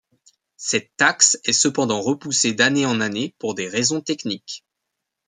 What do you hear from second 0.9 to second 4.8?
taxe est cependant repoussée d'année en année pour des raisons techniques.